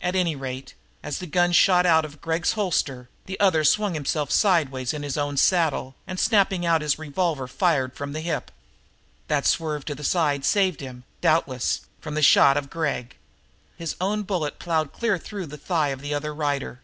At 0.00 0.16
any 0.16 0.34
rate, 0.34 0.72
as 1.02 1.18
the 1.18 1.26
gun 1.26 1.52
shot 1.52 1.84
out 1.84 2.06
of 2.06 2.22
Gregg's 2.22 2.52
holster, 2.52 3.10
the 3.26 3.38
other 3.38 3.64
swung 3.64 3.92
himself 3.92 4.30
sidewise 4.30 4.94
in 4.94 5.02
his 5.02 5.18
own 5.18 5.36
saddle 5.36 5.94
and, 6.06 6.18
snapping 6.18 6.64
out 6.64 6.80
his 6.80 6.98
revolver, 6.98 7.46
fired 7.46 7.92
from 7.94 8.14
the 8.14 8.22
hip. 8.22 8.50
That 9.26 9.44
swerve 9.44 9.84
to 9.84 9.94
the 9.94 10.02
side 10.04 10.46
saved 10.46 10.80
him, 10.80 11.04
doubtless, 11.20 11.82
from 12.00 12.14
the 12.14 12.22
shot 12.22 12.56
of 12.56 12.70
Gregg; 12.70 13.16
his 13.76 13.94
own 14.00 14.22
bullet 14.22 14.58
plowed 14.58 14.90
cleanly 14.94 15.18
through 15.18 15.44
the 15.48 15.58
thigh 15.58 15.88
of 15.88 16.00
the 16.00 16.14
other 16.14 16.34
rider. 16.34 16.80